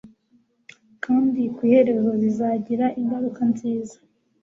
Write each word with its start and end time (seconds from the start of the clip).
Kandi 1.03 1.41
ku 1.55 1.59
iherezo 1.67 2.11
bizagira 2.21 2.85
ingaruka 2.99 3.41
nziza 3.51 3.97